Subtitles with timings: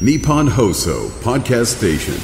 [0.00, 2.14] Nippon Hoso Podcast Station.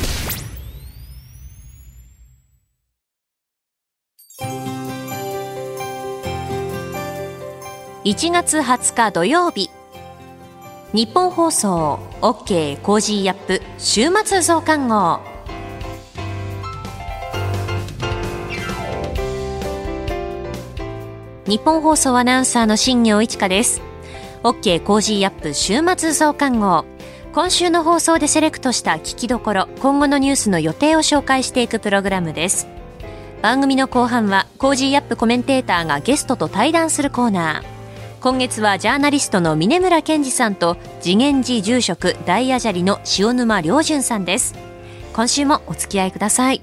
[8.03, 9.71] 1月20日土曜日
[10.93, 15.21] 日本放送 OK コージーアップ週末増刊号
[21.47, 23.81] 日本放送アナウンサーの新業一華です
[24.43, 26.85] OK Cozy up 週末増刊号
[27.33, 32.67] 今週の放送でセレクトした聞きどころ今後のニュースの予定を紹介していくプログラムです。
[33.41, 37.65] 番組の後半は Cozy up コメンテーターがゲストと対談するコーナー。
[38.21, 44.57] 今月はジャーナリストの峯村健司さんと慈眼寺住職大阿闍梨の塩沼亮潤さんです。
[45.13, 46.63] 今週もお付き合いください。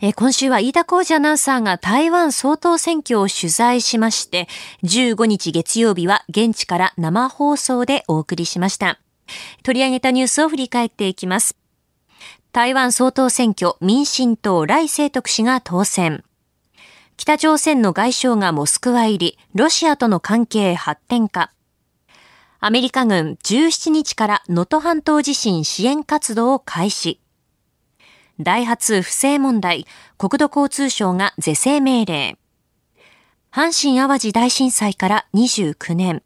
[0.00, 4.48] え、今週は飯田浩司アナウンサーが台湾総統選挙を取材しまして、
[4.82, 9.03] 15日月曜日は現地から生放送でお送りしました。
[9.62, 11.56] 取り上げたニュースを振り返っていきます。
[12.52, 16.22] 台湾総統選挙民進党来清徳氏が当選。
[17.16, 21.52] 北朝鮮の外相がモスクワ入り、ロシアとの関係発展か。
[22.60, 27.20] アメリカ軍17日から能登半島地震支援活動を開始。
[28.40, 29.86] ダイハツ不正問題、
[30.18, 32.36] 国土交通省が是正命令。
[33.52, 36.22] 阪神淡路大震災から29年。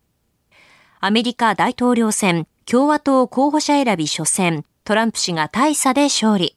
[1.01, 6.55] アメリカ大統領選、共和党候補者選び初戦、トランプ氏が大差で勝利。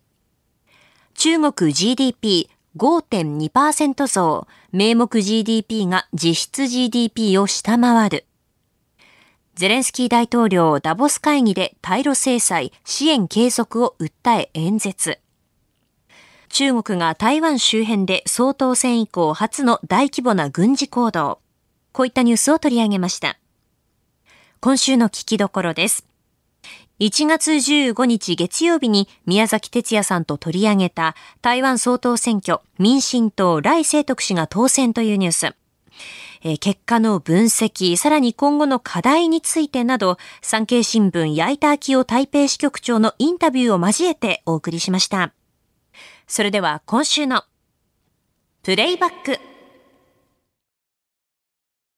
[1.13, 8.25] 中国 GDP5.2% 増、名目 GDP が実質 GDP を下回る。
[9.55, 15.19] ゼレンスキー大統領ダボス会議で対ロ制裁、支援継続を訴え演説。
[16.49, 21.39] 中国が台湾周辺で総統選以降初の大規模な軍事行動。
[21.93, 23.37] こういったニュースを取り上げました。
[24.63, 26.05] 今週の聞きどころです。
[26.99, 35.55] 1月15日月曜日に宮崎哲也さんと取り上げた台湾総統選挙民進党来清徳氏が当選というニュース。
[36.43, 45.33] え結果の分析、さらに今後の課題についてなど、産経新聞矢板昭夫台北支局長のインタビューを交えてお送りしました。
[46.27, 47.45] それでは今週の
[48.61, 49.50] プレイバック。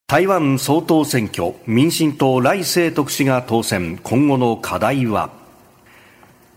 [0.06, 3.98] 台湾総統選挙民進党来清徳氏が当選。
[4.02, 5.30] 今後の課題は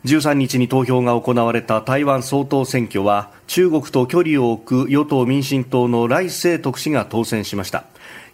[0.03, 7.85] ？13日に投票が行われた台湾総統選挙は中国と距離を置く与党民進党の来清徳氏が当選しました。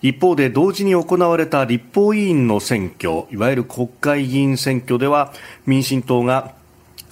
[0.01, 5.31] 一方で同時に行われた立法委員の選挙いわゆる国会議員選挙では
[5.67, 6.55] 民進党が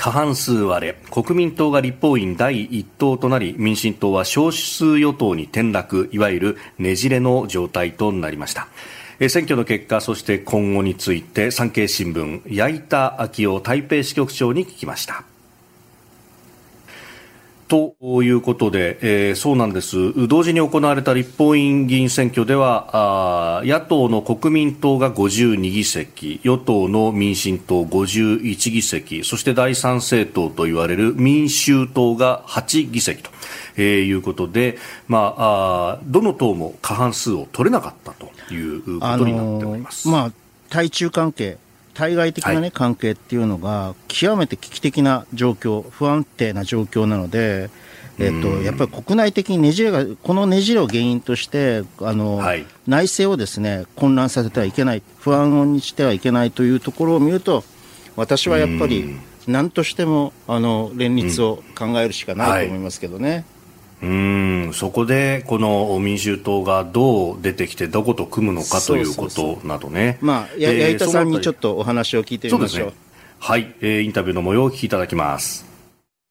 [0.02, 0.96] 過半数割れ。
[1.12, 8.68] 国民党が立法院第1党となり民進党は少数与党に転落いわゆるねじれの状態となりました。
[9.30, 15.24] 選挙の結果そして今後について産経新聞矢板昭夫台北支局長に聞きました。
[17.72, 20.28] ということで、えー、そうなんです。
[20.28, 33.30] 同時に行われた立法院議員選挙では、野党の国民党が52議席、与党の民進党51議席、そして第三政党と言われる民衆党が8議席と、
[33.78, 34.78] えー、いうことで、
[35.08, 40.09] まああ、どの党も過半数を取れなかったということになっております。
[40.09, 40.32] まあ、
[40.70, 41.58] 対中関係
[42.02, 47.70] 対外的なね、はい、関係っていうのが極めて危機的な状況不安定な状況なので、
[48.18, 57.64] えっと、やっぱり国内的にねじれがこのねじれを原因としてあの、はい、内政をですね混乱させてはいけない不安にしてはいけないというところを見ると
[58.16, 63.46] 私はやっぱり何としてもあの連立を考えるしかないと思いますけどね。
[64.02, 70.18] うんそこでこの民衆党がどう出てきてどこと組むのかということなどね。
[70.22, 72.94] まあや、矢板さんにちょっとお話を聞いてみましょう、ね、
[73.40, 75.71] はい、えー、インタビューの模様をお聞きいただきます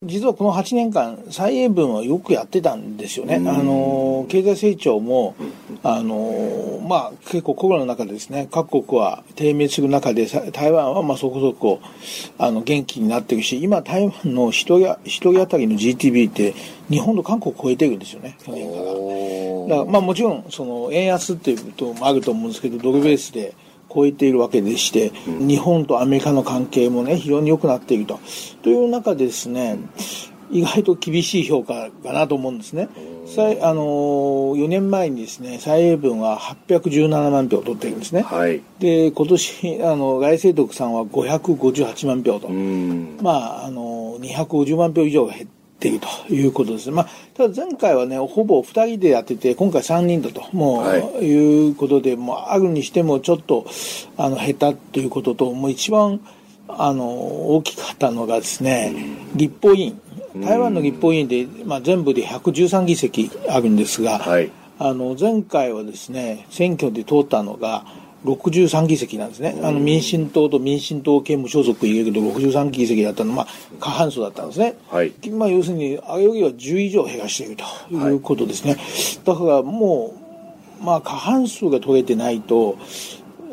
[0.02, 3.34] 実はこの8年間、蔡英文はよくやってたんですよね。
[3.34, 5.34] あの、経済成長も、
[5.82, 11.82] あの、まあ、結構コロナの中でですね、各国は低迷する中で、台湾はまあそこそこ、
[12.38, 16.54] あの、元気になってるし、今台湾の一人一人当たりの GTB って
[16.88, 18.84] 日本と韓国を超えてるんですよね、去年から。
[18.84, 23.52] だからまあもちろん、その、円安っていうこともあると思うんですけど、ドルベースで、
[23.92, 28.20] 超えているわけでして、日本とアメリカの関係もね、非常に良くなっていると。
[28.62, 29.78] という中でですね、
[30.50, 32.88] 意外と厳しい評価かなと思うんですね。
[33.62, 33.82] あの
[34.56, 38.22] 4年前にですね、蔡英文は817万票を取っているんですね。
[38.22, 42.48] はい、で、今年、あの、来清徳さんは558万票と。
[43.22, 45.46] まあ、あの、250万票以上減っ
[45.80, 46.90] っているということです。
[46.90, 53.66] まあ、ただ前回はね、ほぼ2人でやってて、今回3人だと、もう、はいいうことで、もうあるにしてもちょっと、
[54.18, 56.20] あの、下手ということと、もう一番、
[56.68, 57.06] あの、
[57.56, 58.94] 大きかったのがですね、
[59.34, 60.00] 立法委員。
[60.36, 67.84] 台湾の立法委員で、まあ、全部で113議席あるんですが、はいあの、前回はですね、選挙で通ったのが、
[68.24, 69.58] 63議席なんですね。
[69.62, 73.46] あの、民進党と民進党系無所属入れると63議席だったの、まあ、
[73.78, 74.74] 過半数だったんですね。
[74.90, 77.56] はいまあ、要するに、あれよりは10以上減らしている
[77.88, 78.76] ということですね。
[79.24, 80.14] だからも
[80.80, 82.76] う、まあ、過半数が取れてないと、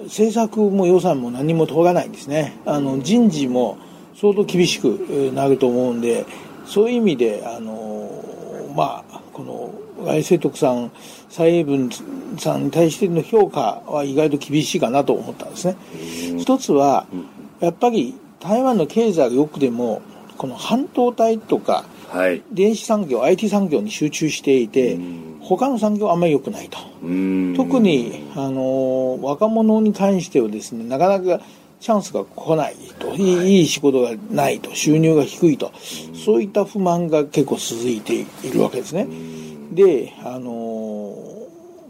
[0.05, 2.57] 政策も予算も何も通らないんですね。
[2.65, 3.77] あの、人事も
[4.19, 6.25] 相当厳しくえーなると思うんで、
[6.65, 8.09] そういう意味で、あの、
[8.75, 9.06] まあ、
[10.07, 10.91] 外政徳さん、
[11.29, 11.89] 蔡英文
[12.37, 15.75] さんに対しての評価は意外と厳しいかなと思ったんですね。
[16.39, 17.05] 一つは、
[17.59, 20.01] やっぱり台湾の経済が良くでも、
[20.37, 22.41] この半導体とか、はい。
[22.51, 24.97] 電子産業、IT 産業に集中していて、
[25.41, 26.77] 他の産業はあんまり良くないと。
[27.03, 27.53] うん。
[27.57, 31.43] 特に、あの若者に関してはですねなかなか
[31.81, 33.13] チャンスが来ないと。
[33.15, 34.73] いい,、い、い仕事がないと。
[34.73, 35.71] 収入が低いと、
[36.13, 39.07] そういった不満が結構続いているわけですね。
[39.77, 41.13] で、あの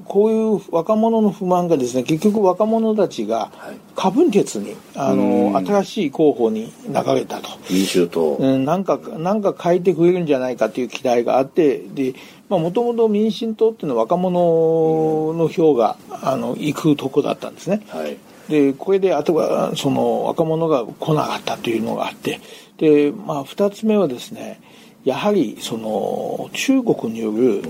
[0.06, 3.52] こういう若者の不満がですね結局若者たちが
[3.96, 7.50] 過分鉄に、あの新しい候補に流れたと。
[7.70, 12.14] 民衆党、うん、なんか、なんか変えてくれるんじゃないかという期待があって、で、
[12.50, 17.82] まあ、もともと民進党っていうのは若者の票が、あの、行くとこだったんですね。
[17.90, 18.18] はい
[18.48, 22.40] で、これで、あとは、その、若者が来なかったというのがあって、
[22.78, 24.62] で、まあ、二つ目はですね、
[25.08, 27.62] やはり、その、中国による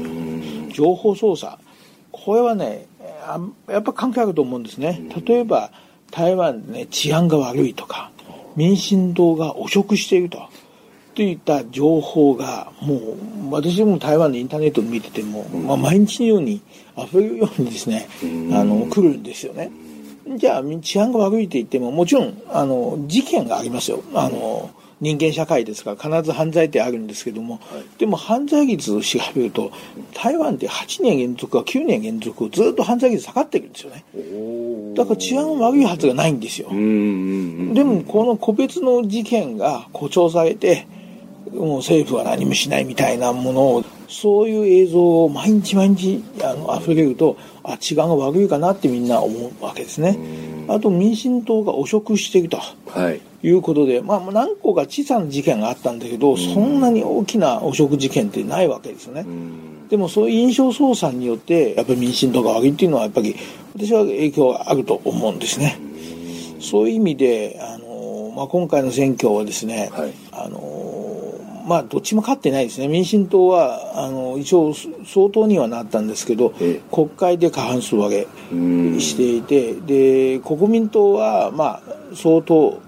[0.73, 1.55] 情報操作。
[2.11, 2.87] これはね、
[3.27, 3.39] あ
[3.69, 5.07] やっぱ関係あると思うんですね。
[5.23, 5.69] 例えば、
[6.09, 8.09] 台湾でね、治安が悪いとか、
[8.55, 10.49] 民進党が汚職していると。
[11.13, 13.01] といった情報が、もう、
[13.51, 16.59] 私も台湾のインターネットを見てても、まあ、毎日のように
[16.97, 18.07] 溢れるようにですね、
[18.51, 19.69] あの、来るんですよね。
[20.37, 24.01] じゃあ、治安が悪いって言っても、もちろん、あの、事件がありますよ。
[24.15, 27.59] あの、人間社会ですから、必ず犯罪ってあるんですけども、
[27.99, 29.71] でも犯罪率を調べると、
[30.13, 34.03] 台湾って8年連続か9年連続、ずっと犯罪率下がってるんですよね。
[34.95, 36.69] だから治安悪いはずがないんですよ。
[36.69, 36.75] で
[37.83, 40.87] も、この個別の事件が誇張されて、
[41.53, 50.17] もう政府は何もしないみたいなものを、そういう映像を毎日毎日あの溢れると、あ、治安が悪いかなってみんな思うわけですね。
[50.67, 52.59] あと民進党が汚職していると。
[52.87, 59.25] はいいうことで、まあ、何個か小さな事件があったんだけど、そんなに大きな汚職事件ってないわけですよね。
[59.89, 63.35] でもそういう印象操作によって、やっぱり民進党が悪いっていうのは、やっぱり
[63.75, 65.79] 私は影響があると思うんですね。
[66.59, 70.86] そういう意味で、あのまあ、今回の選挙はですね、はいあの
[71.67, 72.87] まあ、どっちも勝ってないですね。
[72.87, 81.81] 民進党は、あの、一応、相当にはなったんですけどええ、国会で過半数割うんれしていて、で、国民党は、まあ、
[82.15, 82.79] 相当、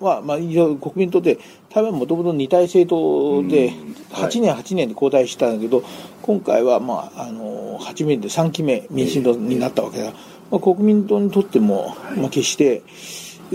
[0.00, 1.38] は、まあ、国民党って、
[1.70, 3.72] 台湾もともと二体政党で、
[4.10, 5.82] 8年、8年で交代したんだけど、
[6.22, 10.12] 今回は、まあ、あの、8年で3期目、民進党になったわけだ。
[10.50, 12.82] まあ、国民党にとっても、まあ、決して、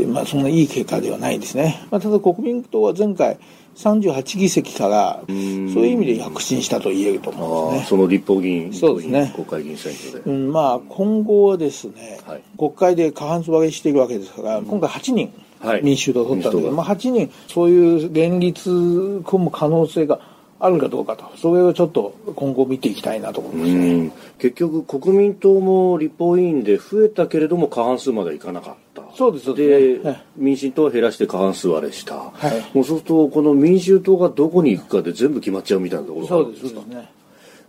[0.08, 1.86] まあ、そんないい結果ではないですね。
[1.92, 3.38] まあ、ただ国民党は前回
[3.76, 7.88] 38議席から、そういう意味で躍進したと言えると思うんですね。
[7.90, 9.32] その立法議員そうですね。
[9.36, 12.42] 国会議員選挙で、うん、まあ、今後はですね、はい。
[12.58, 15.84] 国会で過半数割れしているわけですから、今回8人はい。
[15.84, 20.20] 民衆党を取ったんだけど、まあ、8人、そういう連立組む可能性が
[20.60, 23.94] あるかどうかと、それをちょっと今後見ていきたいなと思いますね。
[23.94, 24.12] うん。
[24.40, 28.85] 結局国民党も立法委員で増えたけれども過半数まではいかなかった
[29.16, 30.14] そうですですね。
[30.14, 32.76] で民進党は減らして過半数割れした、はい。
[32.76, 37.10] もうそうするとこの民衆党がどこに行くかで全部決まっちゃうみたいなところがあそうです、るんですかそうですね。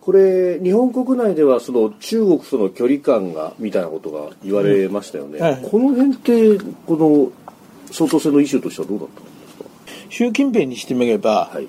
[0.00, 5.62] これ日本国内ではその中国との距離感がみたいなことが言われましたよね、うんはい。
[5.62, 9.64] この辺ってこの総統選のイシューとしてはどうだったんですか？
[10.10, 11.66] 習近平にしてみれば、はい。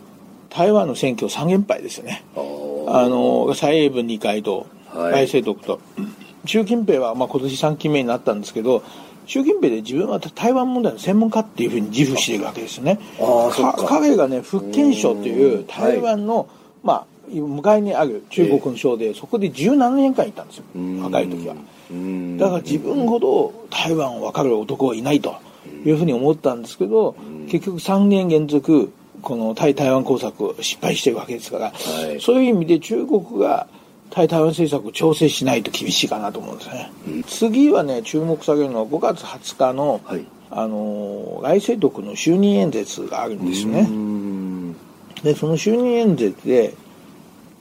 [0.50, 2.24] 台湾の選挙3連敗ですよね。
[2.36, 5.28] あの、蔡英文2回と、はい。
[5.28, 5.80] 外政徳と。
[6.46, 8.82] 習近平は、まあ、今年3期目になったんですけど、
[9.28, 12.98] 習近平で自分は台湾問題の専門家っていうふうに自負しているわけですよね。
[13.20, 13.86] あーそっか。
[13.86, 16.48] 彼がね、福建省という台湾の、
[16.82, 20.64] まあ、向かいにある中国の省で、そこで17年間いたんですよ、
[21.04, 21.56] 若い時は。
[21.92, 22.38] うん。
[22.38, 25.36] だから自分ほど台湾を分かる男はいないと
[25.86, 27.16] いうふうに思ったんですけど、
[27.50, 31.72] 結局3年連続、この対台湾工作を失敗してるわけですから、は
[32.14, 32.22] い。
[32.22, 33.68] そういう意味で中国が
[34.10, 36.92] 対台湾政策を調整しないと厳しいかなと思うんですね。
[37.28, 40.26] 次はね、注目されるのは5月20日の、はい。
[40.50, 43.82] あの、来世徳の就任演説があるんですよね。
[43.82, 44.76] うん。
[45.22, 46.74] で、その就任演説で、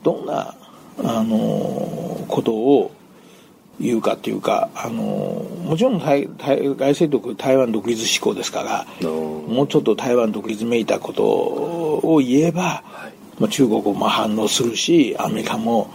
[0.03, 0.55] どんな、
[1.05, 2.91] あのことを
[3.81, 15.91] 言うかっていうか、あのもちろん外政独台湾独立志向ですからもうちょっと台湾独立めいたことを言えば、はい、まあ、中国もまあ反応するしアメリカも、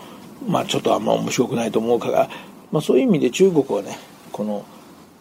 [0.48, 2.29] まあ、ちょっとあんま面白くないと思うから、
[2.71, 3.98] まあ、そういう意味で中国はね
[4.31, 4.65] この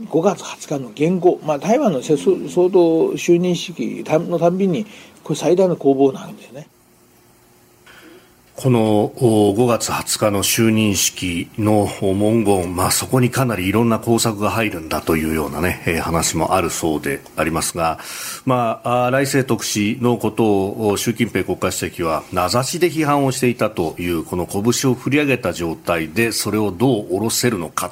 [0.04, 4.86] 5月20日の元号、まあ、台湾の総統就任式のたんびに
[5.22, 6.66] これ最大の攻防なんですね。
[8.62, 17.98] この5月20日の就任式の文言、まあ、そこにかなりいろんな工作が入るんだというようなね、えー、話もあるそうでありますが、
[18.44, 27.88] まあ、来世特使のことを習近平国家主席は名指しで批判をしていたというこの拳を振り上げた状態でそれをどう下ろせるのか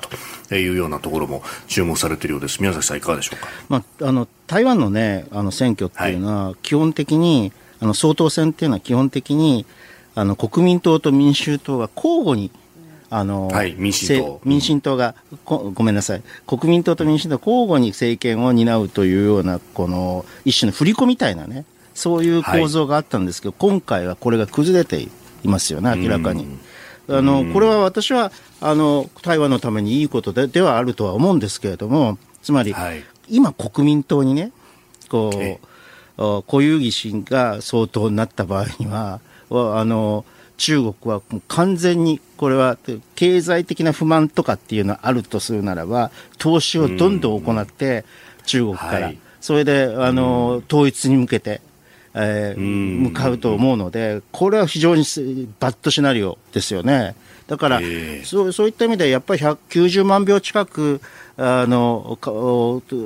[0.48, 2.60] というようなところも注目されているようです。
[2.60, 9.64] 宮崎さんいかがでしょうか、まあ、あの台湾の,、ね、あの選挙っていうのは基本的に、はい、あの総統選っていうのは基本的に
[10.18, 12.50] あの国民党と民衆党が交互に
[13.08, 14.40] あの、はい、民進党。
[14.44, 15.14] 民進党が
[15.46, 16.22] ごめんなさい。
[16.44, 25.08] 国民党と民進党交互に政権を担うというようなこの一種の振り子みたいなねそういう構造があったんですけど、はい、今回はこれが崩れてい
[25.44, 26.48] ますよね明らかに。
[27.08, 34.50] あのこれは私はあの台湾のためにいいことでではあるとは思うんですけれどもつまり、はい、今国民党にね
[35.08, 35.30] こ
[36.18, 40.24] う固有疑心が相当になった場合にははあの
[40.58, 42.76] 中国はもう完全にこれは
[43.14, 48.04] 経済的な不満とかっていうのはあるとするならば投資をどんどん行って
[48.44, 51.60] 中国から、はい、それであの統一に向けて、
[52.14, 55.04] えー、向かうと思うのでこれは非常に
[55.60, 57.14] バッドシナリオですよね。
[57.46, 61.00] だから、えー、そうそういった意味でやっぱり190万票近く
[61.38, 62.18] あの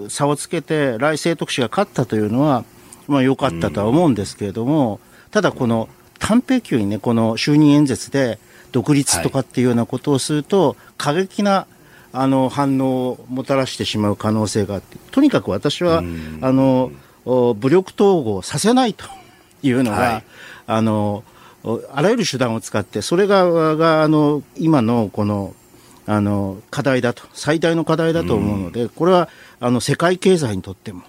[0.08, 2.64] 差をつけて来清徳氏が勝ったというのは
[3.06, 5.88] まあ良かったとは思うんですけれども、ただこの
[6.23, 8.38] 短兵級にね、この就任演説で
[8.71, 11.67] 独立とかっていうようなことをすると、過激な
[12.12, 16.02] あの反応をもたらしてしまう可能性があって、とにかく私は、あ
[16.52, 16.93] の
[17.25, 19.05] 武力統合させないと
[19.62, 20.25] いうのが、はい、
[20.69, 21.25] あの
[21.93, 25.55] あらゆる手段を使って、それががあの今のこの
[26.07, 31.02] あの課題だと、最大の課題だと思うので、これはあの世界経済にとっても、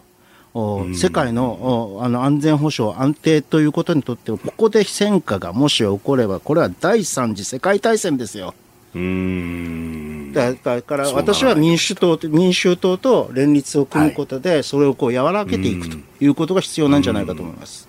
[0.54, 8.54] 世界のあの安全保障、安定ということにとってここで戦火がもし起これば、これは第三次世界大戦ですよ。
[8.96, 17.88] うんだから私は民主党民衆党と連立を組むことで、それをこう和らげていくということが必要なんじゃないかと思います。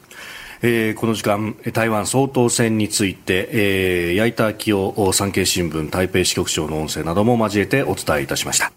[0.63, 8.73] えー、この時間、台湾総統選について、えー、矢板昭夫産経新聞台北支局長の音声なども交えてお伝えいたしました。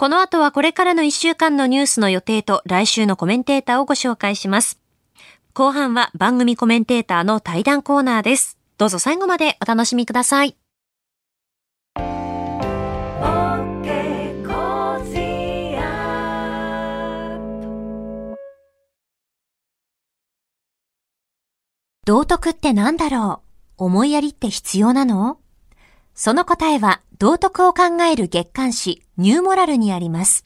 [0.00, 4.80] この後はこれからの1週間のニュースの予定と来週のコメンテーターをご紹介します。
[5.52, 8.56] 後半は番組コメンテーターの対談コーナーです。
[8.78, 10.56] どうぞ最後までお楽しみください。
[22.06, 23.42] 道徳って何だろ
[23.78, 23.84] う？
[23.84, 25.40] 思いやりって必要なの？
[26.22, 30.44] その答えは道徳を考える月刊誌ニューモラルにあります。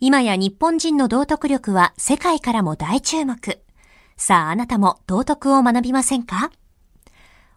[0.00, 3.60] 今や日本人の道徳力は世界からも大注目。
[4.16, 6.50] さああなたも道徳を学びませんか？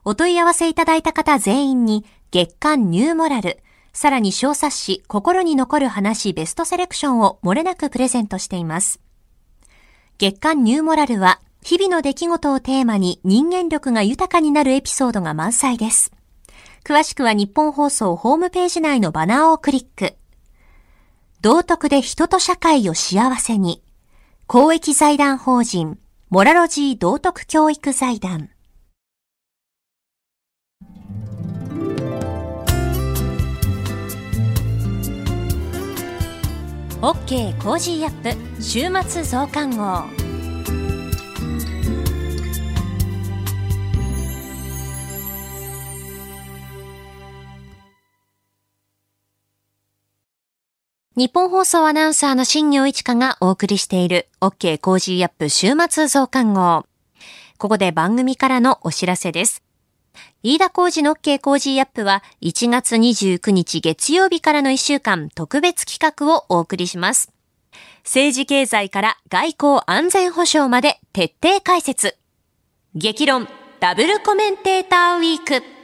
[0.04, 3.60] お問い合わせいただいた方全員に月刊ニューモラル、
[3.94, 9.00] さらに小冊子心に残る話ベストセレクションを漏れなくプレゼントしています。
[10.18, 16.12] 月刊ニューモラルは日々の出来事をテーマに人間力が豊かになるエピソードが満載です。
[16.84, 20.16] 詳しくはニッポン放送ホームページ内のバナーをクリック。
[21.42, 23.84] 道徳で人と社会を幸せに。
[24.48, 25.98] 公益財団法人、
[26.30, 28.50] モラロジー道徳教育財団。
[37.02, 40.21] OK Cozy up 週末増刊号。
[51.18, 56.86] ニッポン放送アナウンサーの新行市佳がお送りしている OK Cozy up 週末増刊号。
[57.58, 59.62] ここで番組からのお知らせです。
[60.42, 67.34] 飯田工事の OK コージーアップは1月29日月曜日からの1週間特別企画をお送りします。
[68.06, 72.16] 政治経済から外交安全保障まで徹底解説。
[72.96, 73.50] 激論
[73.82, 75.81] ダブルコメンテーターウィーク。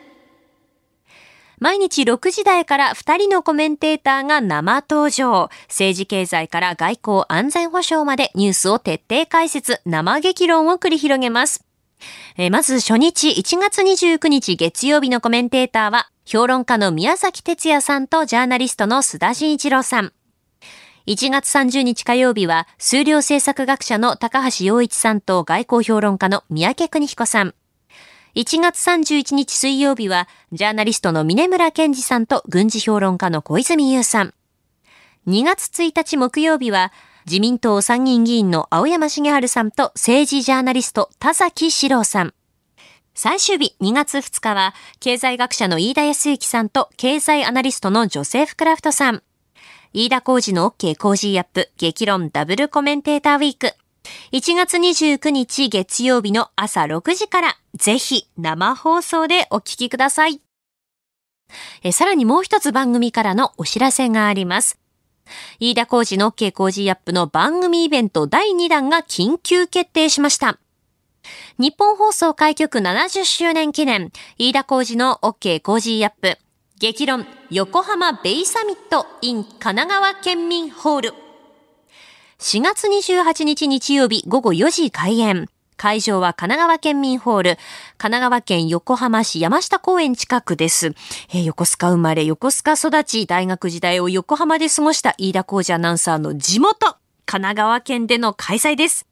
[1.59, 5.49] 毎日6時台から2人のコメンテーターが生登場。
[5.67, 11.65] 政治経済から外交安全保障までニュースを徹底解説、生激論を繰り広げます。
[12.37, 20.13] えまず初日1月29日月曜日のコメンテーターは、評論家の宮崎哲也さんとジャーナリストの須田慎一郎さん。
[21.07, 27.55] 1月30日火曜日は、数量政策学者の高橋洋一さんと外交評論家の三宅邦彦さん。
[28.37, 34.33] 1月31日水曜日は、ジャーナリストの峰村健二さんと軍事評論家の小泉優さん。
[35.27, 36.93] 2月1日木曜日は、
[37.25, 42.35] 自民党参議院議員の青山茂春さんと政治ジャーナリスト田崎史郎さん。
[43.15, 49.23] 最終日2月2日は、経済学者の飯田康之さんと経済アナリストのジョセフ・クラフトさん。
[49.93, 53.73] 飯田浩二の OK 工事アップ激論ダブルコメンテーターウィーク。
[54.31, 60.41] 1月29日月曜日の朝6時からぜひ生放送でお聞きください。
[61.83, 64.79] えさらにもう一つ番組からのお知らせがあります。
[65.59, 70.59] 飯田浩二の OK 工事アップの番組イベント第2弾が緊急決定しました。
[71.57, 76.37] 日本放送開局70周年記念、飯田浩二の OK 工事アップ、
[76.79, 81.26] 激論横浜ベイサミット in 神奈川県民ホール。
[82.39, 85.49] 4月28日日曜日午後4時開演。
[85.75, 87.55] 会場は神奈川県民ホール、
[87.97, 90.93] 神奈川県横浜市山下公園近くです。
[91.29, 99.07] えー、横須賀生まれ、横須賀育ち、大学時代を横浜で過ごした飯田浩二アナウンサーの地元、神奈川県での開催です。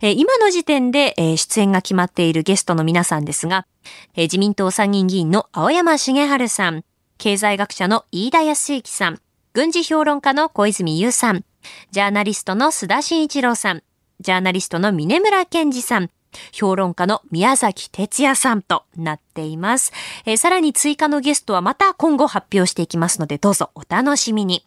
[0.00, 3.66] えー、今の時点で、えー、出演が決まっているゲストの皆さんですが、
[4.14, 6.84] えー、自民党参議院議員の青山茂春さん、
[7.18, 9.20] 経済学者の飯田康之さん、
[9.52, 11.44] 軍事評論家の小泉優さん、
[11.90, 13.82] ジャーナリストの須田慎一郎さん、
[14.20, 16.10] ジャーナリストの峰村健二さん、
[16.52, 19.92] 評論家の宮崎哲也さんとなっています、
[20.24, 24.64] えー、さらに追加のゲストはまた今後発表していきますのでどうぞお楽しみに。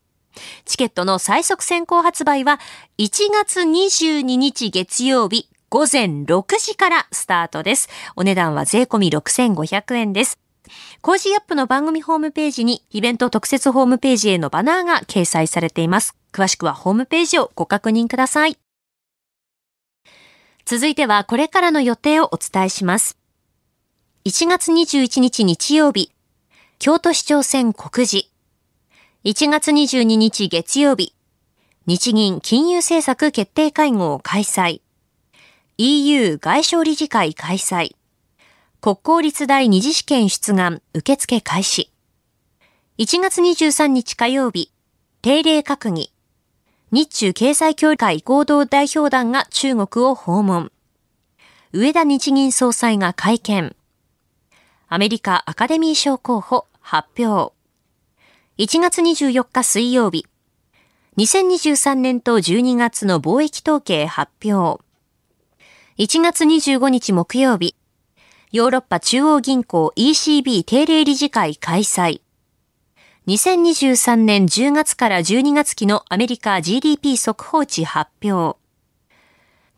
[0.66, 2.60] チケットの最速先行発売は
[2.98, 7.90] 1月22日月曜日午前6時からスタートです。
[8.16, 10.43] お値段は税込み6500円です。
[11.02, 16.16] Cozy up の番組ホームページにイベント特設ホームページへのバナーが掲載されています。
[16.32, 18.58] 詳しくはホームページをご確認ください。
[20.66, 23.18] 続いてはこれからの予定をお伝えします。
[24.26, 26.12] 1月21日日曜日、
[26.80, 28.30] 京都市長選告示。
[29.26, 31.14] 1月22日月曜日、
[31.86, 34.80] 日銀金融政策決定会合開催。
[35.78, 37.96] EU 外相理事会開催。
[38.84, 41.90] 国公立大二次試験出願受付開始。
[42.98, 44.74] 1月23日火曜日、
[45.22, 46.12] 定例閣議。
[46.92, 50.70] 日中経済協会合同代表団が中国を訪問。
[51.72, 53.74] 上田日銀総裁が会見。
[54.90, 57.54] アメリカアカデミー賞候補発表。
[58.58, 60.26] 1月24日水曜日。
[61.16, 64.84] 2023年と12月の貿易統計発表。
[65.98, 67.78] 1月25日木曜日。
[68.54, 72.22] ヨーロッパ中央銀行 ECB 定例理事会開催。
[73.26, 78.60] 2023年10月から12月期のアメリカ GDP 速報値発表。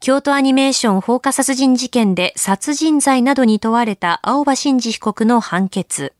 [0.01, 6.13] 京都アニメーション放火殺人事件で殺人罪などに問われた青葉真司被告の判決。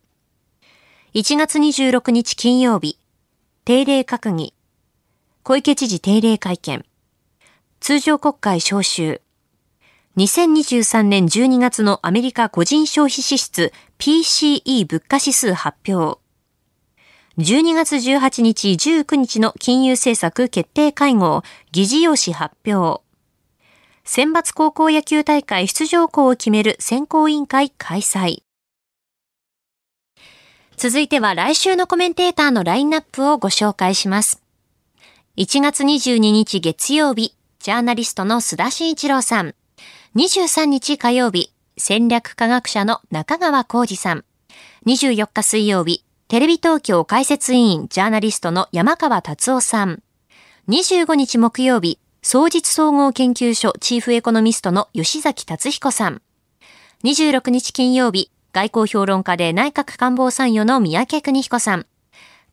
[1.14, 2.98] 1月26日金曜日、
[3.66, 4.54] 定例閣議。
[5.44, 6.86] 小池知事定例会見。
[7.82, 9.25] 通常国会召集。
[10.18, 16.22] 2023年12月のアメリカ個人消費支出 PCE 物価指数発表。
[17.38, 23.04] 12月18日、19日の金融政策決定会合、議事要旨発表。
[24.06, 28.44] 選抜高校野球大会出場校を決める選考委員会開催。
[30.78, 34.42] 続いては来週のコメンテーターのラインナップをご紹介します。
[35.36, 39.56] 1月22日月曜日、ジャーナリストの須田慎一郎さん。
[40.16, 44.24] 23日火曜日、戦略科学者の中川浩二さん。
[44.86, 50.02] 24日水曜日、テレビ東京解説委員ジャーナリストの山川達夫さん。
[50.70, 56.22] 25日木曜日、総実総合研究所チーフエコノミストの吉崎達彦さん。
[57.04, 61.88] 26日金曜日、外交評論家で内閣官房参与の宮家邦彦さん。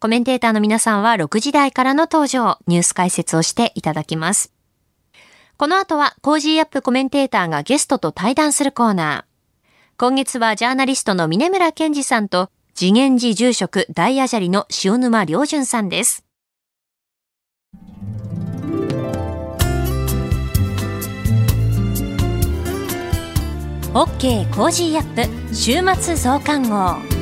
[0.01, 4.53] コメンテーターの皆さんは6時台からの登場、ニュース解説をしていただきます。
[5.63, 9.97] この後は Cozy up コメンテーターがゲストと対談するコーナー。
[9.97, 16.25] 今月はジャーナリストの峯村健司さんと慈眼寺住職大阿闍梨の塩沼亮潤さんです。
[23.95, 27.22] OK Cozy up 週末増刊号。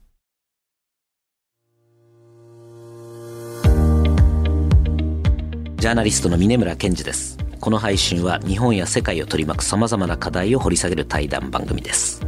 [5.81, 7.39] ジャーナリストの峰村健二です。
[7.59, 12.21] この配信は日本や世界を取り巻く様々な課題を掘り下げる対談番組です。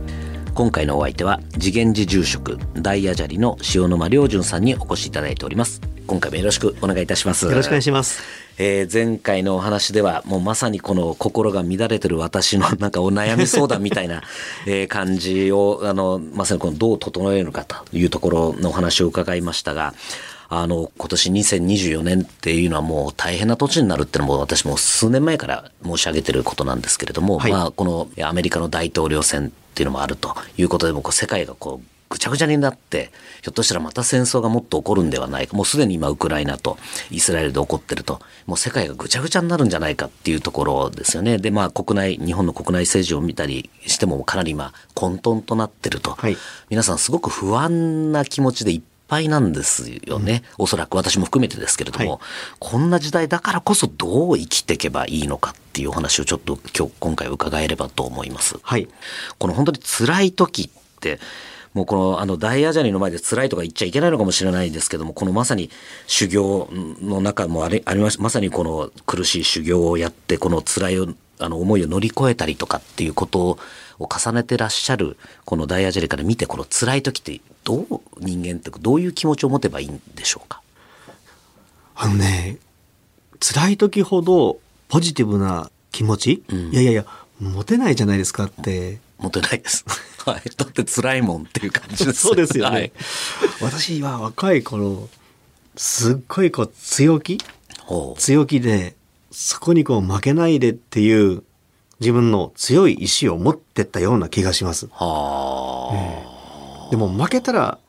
[0.56, 5.82] 今回のお相手は次元寺住職大谷砂利の塩沼良純さんにお越しいただいております。
[6.08, 7.46] 今回もよろしくお願いいたします。
[7.46, 8.24] よろしくお願いします。
[8.58, 14.24] えー前回のお話ではもうまさにこの心が乱れてる私の なんかお悩み相談みたいな
[14.66, 19.94] えー感じをあのまさにこのどう整えるのかというところのお話を伺いましたが
[20.50, 33.10] あの今年2024年っていうのはもう大変な年になるっていうのも私も数年前から申し上げてることなんですけれども、はいまあこのアメリカの大統領選っていうのもあるということでもうこう世界がこうぐちゃぐちゃになって、
[33.42, 35.58] ひょっとしたらまた戦争がもっと起こるんではないか。
[35.58, 36.78] もうすでに今ウクライナと
[37.10, 38.22] イスラエルで起こってると。
[38.46, 41.40] もう世界がぐちゃぐちゃになるんじゃないかっていうところですよね。
[41.40, 46.12] で、まあ国内、日本の国内政治を見たりしてもかなり今混沌となってると。
[46.12, 46.38] はい
[46.70, 48.82] 皆さんすごく不安な気持ちでいっ
[49.14, 50.42] ぱいなんですよね。
[50.58, 52.20] おそらく私も含めてですけれども、はい
[52.60, 58.58] こんな時代だからこそどう生きていけばいいのかっていうお話をちょっと今日、今回伺えればと思います。
[58.62, 58.88] はい。
[59.38, 61.20] この本当に辛い時って、
[61.74, 65.70] もうこのあの大アジャリの前で辛いとか言っちゃいけないのかもしれないですけども、このまさに
[66.08, 73.60] 修行の中もありありましまさにこの苦しい修行をやって、この辛いあの思いを乗り越えたりとかっていうことを
[74.00, 80.62] 重ねてらっしゃる、この大アジャリから見て、この辛い時ってどう人間ってどういう気持ちを持てばいいんでしょうか？
[81.96, 82.58] あのね、
[83.40, 87.06] 辛い時ほどポジティブな気持ち、うんいやいやいや、
[87.40, 89.00] 持てないじゃないですかって。
[89.20, 89.86] 持てないです。
[90.26, 90.42] はい。
[90.58, 92.22] だって辛いもんっていう感じです。
[92.22, 92.76] そうですよね。
[92.76, 92.92] はい。
[93.62, 95.08] 私は若い頃、
[95.78, 97.38] すっごいこう強気？
[98.18, 98.96] 強気で、
[99.34, 101.44] そこにこう負けないでっていう
[102.00, 104.88] 自分の強い意志を持ってったような気がします。
[104.92, 107.80] はでも負けたら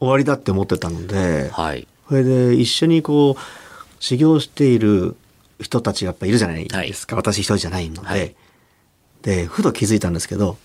[0.00, 1.62] 終わりだって思ってたので、あ。
[1.62, 1.86] はい。
[2.08, 3.40] それで一緒にこう
[4.00, 5.16] 修行している
[5.60, 8.34] 人たちがやっぱいるじゃないですか、私一人じゃないので、はい
[9.22, 10.56] でふと気づいたんですけど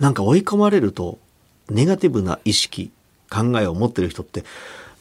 [0.00, 1.18] なんか追い込まれると
[1.70, 2.90] ネガティブな意識
[3.30, 4.44] 考えを持ってる人って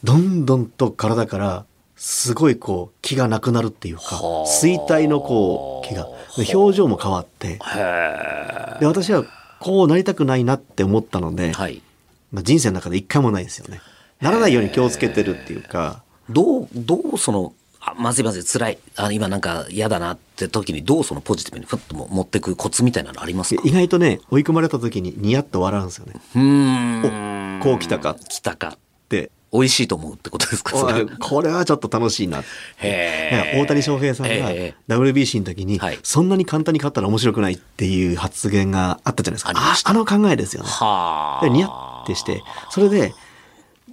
[0.03, 1.65] どんどんと体から
[2.03, 9.23] すごいこう気がなくなるっていうかはあ衰退のこう気がで表情も変わってへで私は
[9.59, 11.51] こうなりたくないなって思ったので、え。
[11.51, 11.83] はい。
[12.31, 13.79] まあ、人生の中で一回もないですよね。
[14.19, 23.61] ならないように気をつけてるっていうか、どう、どうその、あまずいまずい辛い、あ今なんか嫌だなって時にどうそのポジティブにふっとも持っていくコツみたいなのありますか？
[23.63, 26.13] 意外とね、追い込まれた時にニヤッと笑うんですよね。
[26.35, 27.59] うーん。
[27.59, 28.77] おこう来たか来たか。
[29.09, 30.71] で、美味しいと思うってことですか？
[31.19, 32.43] これはちょっと楽しいな。
[32.81, 39.51] 大谷翔平さんがええ WBC の時に、はいそんなに簡単に勝ったら面白くないっていう発言があったじゃないですか。
[39.91, 40.69] あの考えですよね。
[40.69, 41.43] はあ。
[41.43, 43.13] で、ニヤッてして、それで、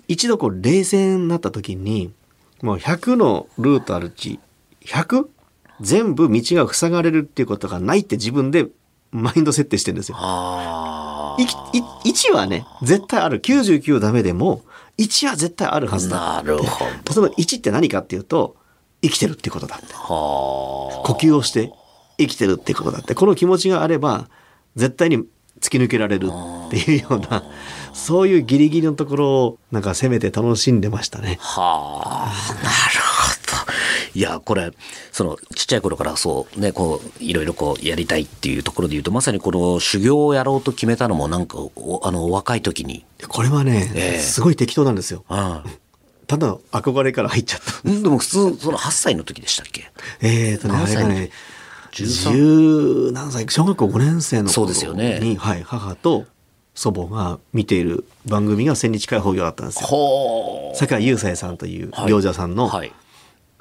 [0.06, 2.12] 一度こう冷静になった時に、
[2.62, 4.38] もう100のルートあるうち、
[4.84, 5.26] 100?
[5.80, 8.66] 全部道が塞がれるっていうことがないって自分で
[9.12, 10.16] マインド設定してるんですよ。
[10.16, 11.40] はあ。
[11.40, 11.46] いい
[12.12, 13.40] 1はね、絶対ある。
[13.40, 14.62] 99ダメでも、
[14.98, 16.18] 1は絶対あるはずだ。
[16.18, 17.12] なるほど。
[17.12, 18.56] その1って何かっていうと、
[19.00, 19.94] 生きてるってことだって。
[19.94, 21.72] は呼吸をして
[22.18, 23.14] 生きてるってことだって。
[23.14, 24.28] この気持ちがあれば、
[24.74, 25.18] 絶対に
[25.60, 26.30] 突き抜けられる
[26.66, 27.44] っていうような、
[27.92, 31.38] そういうギリギリのところをなんか攻めて楽しんでましたね。
[31.40, 33.07] はあ、なるほど。
[34.14, 34.72] いや、これ、
[35.12, 45.24] その、ちっちゃい頃からそう、ね、こう、いろいろこう、やりたいっていうところで言うと、まさにこの修行をやろうと決めたのも、なんか、おあの、お若い時に、これはね、ええすごい適当なんですよ。
[45.28, 45.64] あ
[46.26, 47.88] ただの憧れから入っちゃった。
[47.90, 49.90] でも普通、その8歳の時でしたっけ？
[50.20, 51.30] えーとね、あれがね、
[51.92, 52.32] 13
[53.08, 56.26] 十何歳、小学校5年生のそう頃ですよねに、はい、母と
[56.74, 60.98] 祖母が見ている番組が千日開放業だったんですよ。
[61.00, 62.92] 井雄斎さんというはい行者さんのはい。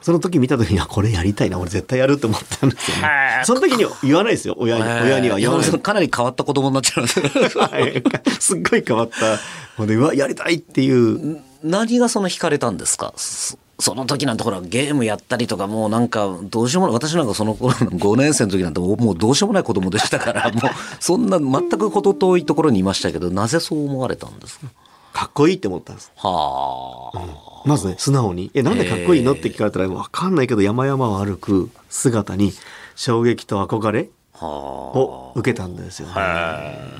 [0.01, 3.41] その時見た時にはこれやりたいな俺絶対やると思ったんですよね。
[3.45, 4.55] その時に言わないですよ。
[4.57, 5.69] 親に親には言わない。
[5.79, 8.03] かなり変わった子供になっちゃうんですはい。
[8.39, 9.81] すっごい変わった。
[9.81, 11.41] のでうわやりたいっていう。
[11.63, 13.13] 何がその惹かれたんですか？
[13.17, 16.95] そその時なんてほらゲームやったりとかもうなんかどうしようもない。
[16.95, 20.62] 私なんかその頃の5年生の時なんてもうもうどうしようもない子供でしたから もう
[20.99, 24.67] そんな全く程遠いところにいましたけどなぜそう思われたんですか？
[25.13, 26.12] かっこいいって思ったんです。
[26.15, 27.19] はあ、
[27.67, 32.53] まずね素直に「えなんでかっこいいの?」って聞かれたら分かんないけど山々を歩く姿に
[32.95, 34.10] 衝撃と憧れ
[34.41, 36.13] を受けたんですよね。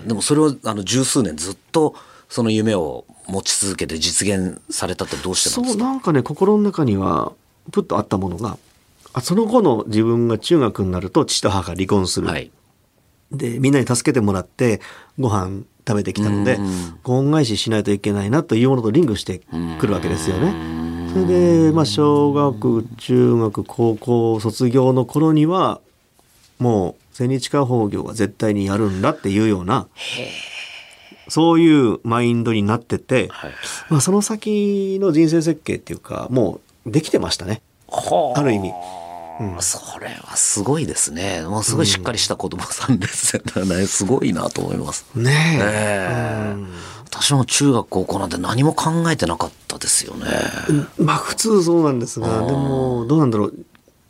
[0.06, 1.96] でもそれをあの十数年ずっと
[2.30, 5.84] その夢を持ち続けて実現されたってどうしてなんですか？
[5.84, 7.32] そうなんかね心の中には
[7.72, 8.58] プッとあったものが
[9.14, 12.52] あその後の自分が中学になると父と母が離婚する、はい。
[13.32, 14.80] でみんなに助けてもらって
[15.20, 16.60] ご飯食べてきたので
[17.04, 19.42] ご恩返ししないといけないなというものとリングして
[19.80, 20.54] くるわけですよね。
[21.14, 25.80] それで、まあ、小学中学高校卒業の頃には
[26.60, 29.88] もう千日化工業は絶対にやるんだっていうような
[31.30, 33.52] そういうマインドになってて、はい。
[33.90, 37.62] まあ、その先の人生設計っていうかもうできてましたね。
[38.36, 38.74] ある意味。
[39.60, 41.44] それはすごいですね。
[41.44, 43.86] もうすごいしっかりした子供さんですよね。
[43.86, 45.06] すごいなと思います。
[45.16, 45.64] ねえ。
[45.64, 46.56] え。
[46.56, 50.26] え私も中学高校なんて何も考えてなかったですよね。
[51.00, 53.54] まあ普通そうなんですがでもどうなんだろう。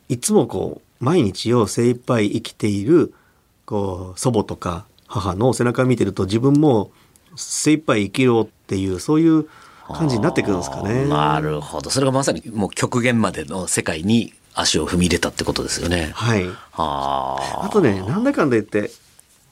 [0.08, 3.14] いつもこう毎日を精一杯生きている
[3.66, 6.90] こう祖母とか母の背中を見てると自分も
[7.36, 9.48] 精一杯生きろっていうそういう
[9.86, 11.06] 感じになってくるんですかね。
[11.06, 11.90] なるほど。
[11.90, 16.10] それがまさにもう極限までの世界に足を踏み入れたってことですよね。
[16.14, 16.46] はい。
[16.72, 18.90] はあとねなんだかんだ言って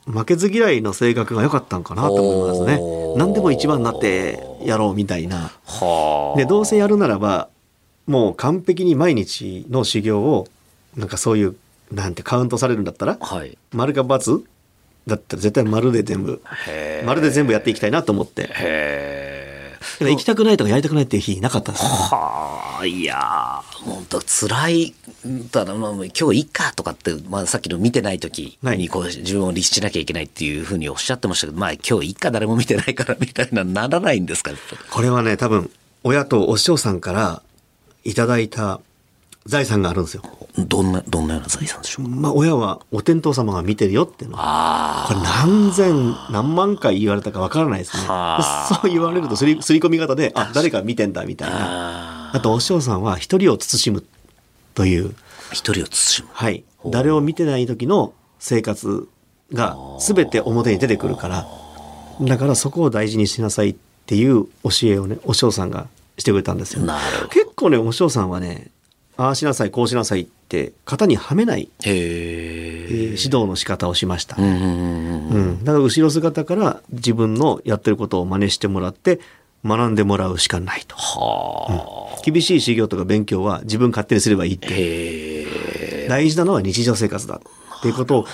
[0.07, 2.81] 負けず嫌いの性格が良かったんかなと思いますね。
[3.17, 5.47] 何でも一番になってやろうみたいな。
[5.47, 6.39] あはあ。
[6.39, 7.49] でどうせやるならば
[8.07, 10.47] もう完璧に毎日の修行を
[10.97, 11.57] なんかそういう
[11.93, 13.59] なんてカウントされるんだったらはい。
[13.73, 14.45] 丸か×
[15.07, 18.49] だったら絶対丸で全部へ丸で全部やっていきたいなと思って。
[18.61, 19.26] えだから
[20.01, 23.85] 行きたくないとかやりたくないっていう日なかったですねはあいやー。
[23.85, 24.95] 本当辛い
[25.51, 28.79] ただ、まあ、今日いいかとかって、まあ、さっきの見てない時はい。
[28.79, 34.51] にこう自分を律しなきゃいけないっていうふうにおっしゃってましたけどまあ今日いいか誰も見てないからみたいなならないんですか
[34.91, 35.71] これはね多分
[36.05, 37.43] 親とお師匠さんから
[38.05, 38.81] いただいた
[39.47, 40.23] 財産があるんですよ。
[40.59, 44.37] どんなどんなような財産でしょうまあ親はお天道様が見てるよっていうの。
[44.41, 48.03] あこれ何千何万回言われたかわからないですね。
[48.07, 48.75] はあ。
[48.83, 52.31] そう言われるとすりすり込み方であ誰か見てんだみたいな。
[52.31, 54.05] ああとお師匠さんは一人を慎む
[54.75, 55.15] という。
[55.53, 56.29] 一人を慎む。
[56.33, 59.09] はい、誰を見てない時の生活
[59.53, 61.47] が全て表に出てくるから
[62.21, 65.87] だからそこを大事にしなさいっていう教えをねお師匠さんが
[66.19, 66.83] してくれたんですよ。
[67.31, 68.71] 結構ねお師匠さんはね
[69.17, 79.21] ああしなさいこうしなさいって型にはめない、へええー指導の仕方をしました、うんうんうんうんうん、だから後ろ姿から自分のやってることを真似してもらって
[79.65, 82.23] 学んでもらうしかないと、はあ。
[82.23, 85.47] 厳しい修行とか勉強は自分勝手にすればいいって。
[86.09, 87.41] 大事なのは日常生活だ
[87.79, 88.27] っていうことを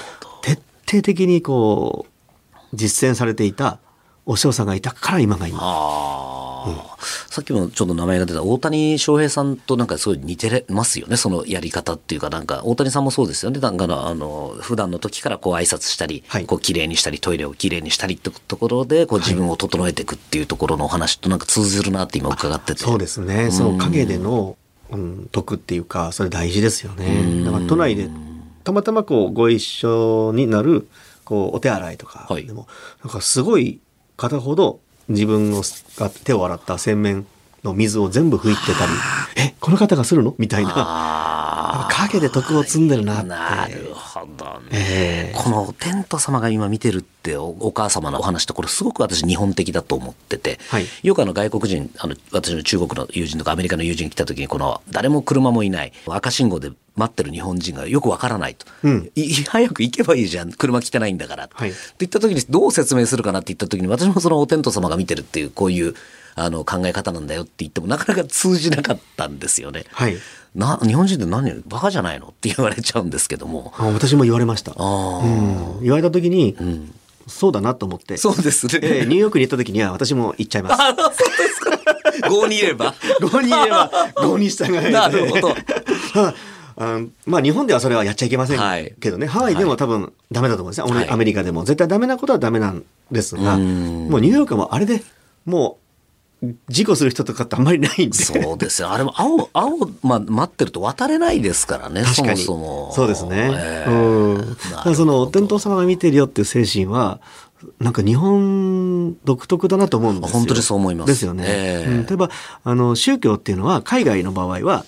[0.42, 3.78] 徹底的にこう実践されていた
[4.24, 5.58] お師匠さんがいたから今が今。
[5.60, 6.96] ああ、
[7.28, 13.58] さっきもちょっと名前が出た大谷翔平さんとなんかすごい似てますよねそのやり方っていうかなんか大谷さんもそうですよね。
[13.58, 16.46] なんかあの普段の時からこう挨拶したり、はい。
[16.46, 22.80] こう綺麗にしたりトイレを綺麗にしたりってところでこう自分を整えていくっていうところのお話となんか通ずるなって今伺ってて。
[22.80, 23.50] そうですね。
[23.50, 24.56] その陰での、
[24.90, 27.44] うん、徳っていうかそれ大事ですよね。
[27.44, 28.08] だから都内で
[28.62, 30.86] たまたまこうご一緒になる
[31.24, 32.46] こうお手洗いとかはい。
[32.46, 32.68] でも、
[33.02, 33.80] なんかすごい
[34.22, 35.62] 片ほど自分の
[35.96, 37.26] が手を洗った洗面
[37.64, 38.92] の水を全部拭いてたり。
[39.36, 40.36] えこの方がするの？
[40.38, 40.70] みたいな
[41.72, 45.34] あ影で徳を積んでるななるほどね、ええ。
[45.34, 50.86] このテント様が今見てるっておお母様のお話ってこれすごく私日本的だと思ってて、はい。
[51.02, 59.10] よくあの外国人あの私の中国の友人とかアメリカの友人来た時にこの誰も車もいない赤信号で待ってる日本人がよくわからないと、うん。
[59.14, 60.52] い早く行けばいいじゃん。
[60.52, 61.70] 車来てないんだから、はい。
[61.70, 65.94] って言った時にどう説明するかなって言った時に私もそのお天道様が見てるっていうこういう
[66.34, 69.84] あの考え方なんだよって言ってもなかなか通じなかったんですよね。
[69.92, 70.16] はい
[70.54, 72.26] な日本人って何バカじゃないの？
[72.28, 73.72] って言われちゃうんですけども。
[73.78, 76.94] あ私も言われました、あうん、言われた時に、ん。
[77.26, 78.16] そうだなと思って。
[78.16, 78.80] そうですね。
[78.82, 80.82] え えニューヨークに行った時には私も行っちゃいます。
[80.82, 82.28] あ、そうですか。
[82.28, 82.94] 郷にいれば。
[83.20, 85.54] 郷にいれば 郷に従えなるほど。
[86.14, 86.34] あ
[86.76, 91.10] あまあ日本ではそれはやっちゃいけませんはいけどね、ハワイでも多分ダメだと思うんですね、はい。
[91.10, 91.64] アメリカでも。
[91.64, 94.08] 絶対ダメなことはダメなんですがうん。
[94.10, 95.02] もうニューヨークはもうあれで
[95.44, 95.81] もう
[96.68, 98.16] 事故する人とかってあんまりないんで。
[98.16, 98.90] そうですよ。
[98.90, 102.42] あれも青、青、まあ、待ってると渡れないですからね、確かに。
[102.42, 102.92] そもそも。
[102.92, 103.50] そうですね。
[103.54, 104.34] えうん。
[104.38, 107.20] なるだからその、お天道様が見てるよっていう精神は、
[107.78, 110.38] なんか日本独特だなと思うんですよ。
[110.38, 111.44] 本当にそう思いますですよね。
[111.46, 112.30] ええうん例えば、
[112.64, 114.84] あの、宗教っていうのは、海外の場合は、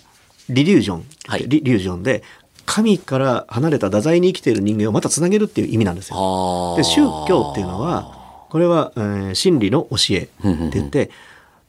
[0.49, 2.25] リリュージョン、はいリリュージョンで、
[2.67, 6.75] 神から離れた太宰に生きている人間をまたつなげるっていう意味なんですよ。
[6.77, 10.29] で宗教っていうのはこれは、えー真理の教えって
[10.79, 11.11] 言って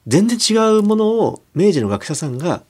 [0.06, 2.62] 全然違うものを明治の学者さんが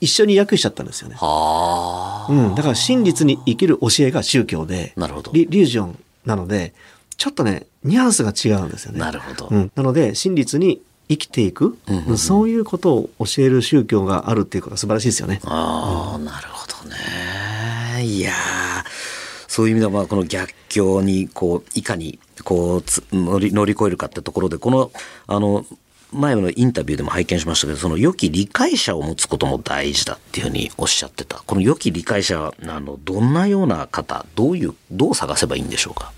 [0.00, 1.16] 一緒に訳しちゃったんですよね。
[1.20, 6.74] あうん、だから真実に生きる教えが宗教でなるほどリリュージョンなので
[7.16, 9.00] ちょっとねニュアンスが違うんですよあ、ね。
[9.00, 9.48] なるほど。
[9.50, 15.40] うん、なので真実に生きていく、うんうんうんそういうことを教える宗教があるっていうことは素晴らしいですよね。
[15.44, 18.04] ああ、なるほどね。
[18.04, 19.12] いやー
[19.52, 24.90] そういう意味では、まあ、この逆境に、こう、いかに、こうつ乗り、乗り越えるかってところで、この、
[25.26, 25.66] あの、
[26.12, 31.42] 前のインタビューでも拝見しましたけど、その良き理解者を持つことも大事だっていうふうにおっしゃってた。
[31.46, 36.12] この良き理解者は、あの、どんなような方、どういう、どう探せばいいんでしょうか？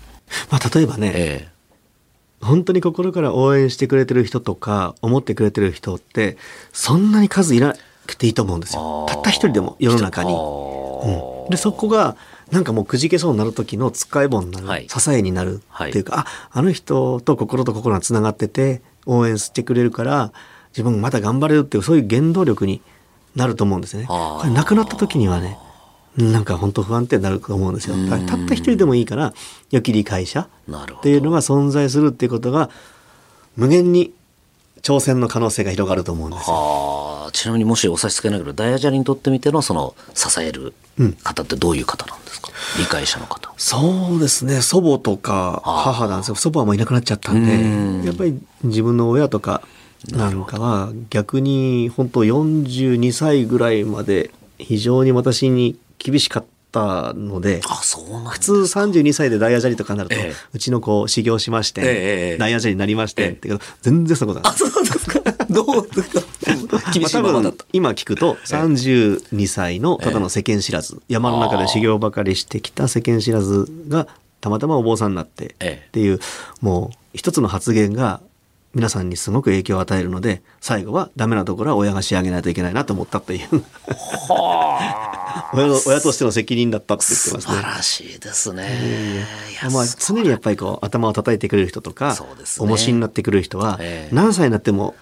[0.51, 1.47] まあ、例えばね、え
[2.41, 6.37] 本当に心から応援してくれてる人とか思ってくれてる人って
[6.73, 9.05] そんなに数いなくていいと思うんですよ。
[9.09, 12.17] たった一人でも世の中に、あうーん、でそこが
[12.51, 14.87] なんかもうくじけそうになる時のつっかえ棒になる、はい。
[14.87, 20.31] 支えになるっていうか、ああの人と心と心がつながってて応援してくれるから
[20.71, 22.81] 自分また頑張れるっていうそういう原動力に
[23.35, 24.05] なると思うんですね。
[24.07, 25.57] これ亡くなった時にはね
[26.17, 27.95] なんか本当不安定になると思うんですよ。
[28.09, 29.33] たった一人でもいいから
[29.71, 30.49] 良き理解者っ
[31.01, 32.69] ていうのが存在するっていうことが
[33.57, 34.13] 無限に
[34.81, 36.55] 挑戦の可能性が広がると思うんですよ。
[36.55, 40.73] はあちなみにもしお差し支えないけどダイヤジャリにとってみてのその支える
[41.23, 42.44] 方ってどういう方なんですか、
[42.77, 43.53] 理解者の方。
[43.57, 44.61] そうですね。
[44.61, 46.35] 祖母とか母なんですよ。
[46.35, 48.01] 祖母はもういなくなっちゃったんうん。
[48.01, 49.61] でやっぱり自分の親とか
[50.11, 58.29] なんかは逆に本当42歳ぐらいまで非常に私に厳しかったのであそうなんだ。
[58.31, 60.33] 普通32歳でダイヤジャリとかになると、ええ。
[60.53, 63.29] うちの子修行しまして、ええええダイヤジャリになりまして、ええ。
[63.29, 64.53] ってけど全然そことない。
[64.53, 65.19] そうですか。
[65.49, 67.65] どうですか厳しいままだった。
[67.71, 74.07] 今聞くと32歳のただの世間知らず、山の中で修行ばかりしてきた世間知らずが
[74.41, 75.85] たまたまお坊さんになってええ。
[75.87, 76.19] っていう
[76.61, 78.19] もう一つの発言が
[78.75, 83.63] 皆さんにすごく影響を与えるので最後はダメなところは親が仕上げないといけないなと思ったっていう
[85.53, 87.63] 親の 親としての責任だったって言ってますね素晴。
[87.63, 89.25] らしいですね。
[89.51, 94.93] いやまあ、す常にやっぱりこう頭を叩いてくれる人とか、ね重しになってくれる人はええ何歳になっても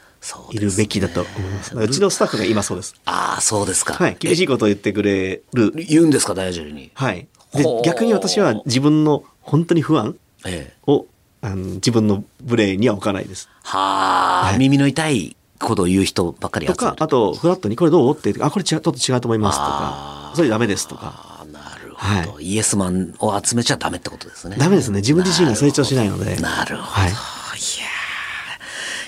[0.52, 1.76] いるべきだと思います。
[1.76, 2.96] うちのスタッフが今そうです。
[3.06, 3.96] ああ、そうですか。
[3.96, 5.74] はい、厳しいことを言ってくれる。
[5.78, 6.92] え言うんですか、ダイヤジャリに。
[6.94, 7.28] はい。
[7.56, 10.74] で逆に私は自分の本当に不安ええ。
[10.88, 11.06] を
[11.44, 13.50] あの自分のブレには置かないです。
[13.64, 16.96] はあ、はい耳の痛いことを言う人ばっかり集とか。
[16.98, 18.14] あとフラットにこれどう？
[18.14, 21.02] って言って、あ、これちょっと違うと思いますとあか、それダメですとか。
[21.04, 24.56] ああ、なるほど、はイエスマンを集めちゃダメってことですね。
[24.58, 25.02] ダメですね。
[25.02, 26.38] 自分自身が成長しないので。
[26.38, 26.88] なるほど。
[26.88, 27.20] はいい、やー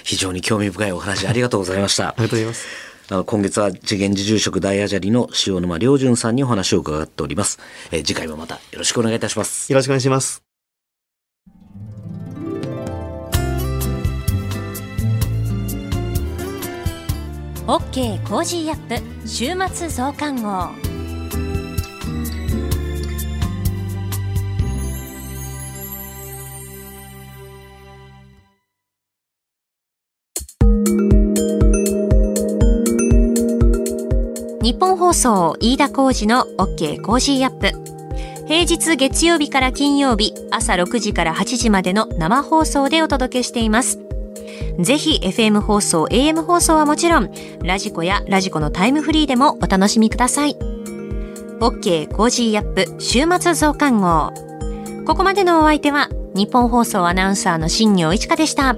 [0.04, 2.10] 非常に興味深いお話ありがとうございました。
[2.12, 2.66] ありがとうございます。
[3.12, 7.60] あの今月は慈眼寺住職大阿闍梨の塩沼亮潤さんにお話を伺っております。
[7.92, 9.72] えー次回もまたよろしくお願いいたします。
[9.72, 10.45] よろしくお願いします。
[17.68, 20.70] OK Cozy up 週末増刊号。
[34.62, 37.72] ニッポン放送飯田浩司の OK Cozy up。
[38.48, 44.00] 平日月曜日から金曜日朝6時から8時までの生放送でお届けしています。
[44.80, 47.32] ぜひ FM 放送、AM 放送はもちろん、
[47.64, 50.56] ラジコやラジコのタイムフリーでもお楽しみください。
[51.60, 54.34] OK Cozy up 週末増刊号。
[55.06, 58.76] ここまでのお相手は、ニッポン放送アナウンサーの新行市佳でした。